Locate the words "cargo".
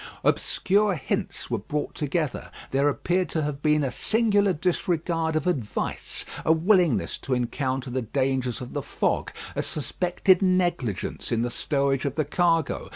12.25-12.89